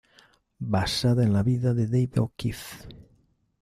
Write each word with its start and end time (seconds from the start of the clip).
Basada 0.75 1.23
en 1.23 1.31
la 1.31 1.43
vida 1.43 1.75
de 1.75 1.85
David 1.85 2.19
O'Keefe. 2.21 2.87